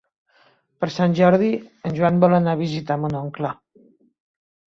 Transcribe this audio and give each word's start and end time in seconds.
Per 0.83 0.87
Sant 0.95 1.13
Jordi 1.19 1.49
en 1.89 1.93
Joan 1.99 2.17
vol 2.25 2.33
anar 2.39 2.57
a 2.57 2.59
visitar 2.63 2.99
mon 3.05 3.19
oncle. 3.21 3.53